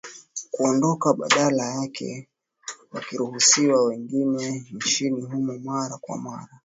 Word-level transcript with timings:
Kuondoka 0.51 1.13
badala 1.13 1.65
yake 1.65 2.29
wakiruhusiwa 2.91 3.85
waingie 3.85 4.65
nchini 4.71 5.21
humo 5.21 5.57
mara 5.59 5.97
kwa 5.97 6.17
mara. 6.17 6.47